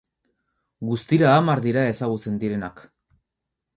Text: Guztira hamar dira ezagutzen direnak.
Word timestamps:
Guztira 0.91 1.29
hamar 1.33 1.61
dira 1.67 1.83
ezagutzen 1.93 2.43
direnak. 2.45 2.83